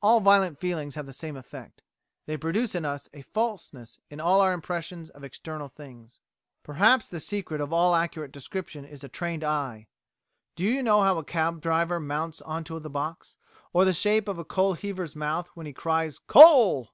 [0.00, 1.82] All violent feelings have the same effect.
[2.26, 6.20] They produce in us a falseness in all our impressions of external things."
[6.62, 9.88] Perhaps the secret of all accurate description is a trained eye.
[10.54, 13.34] Do you know how a cab driver mounts on to the box,
[13.72, 16.90] or the shape of a coal heaver's mouth when he cries "Coal!"?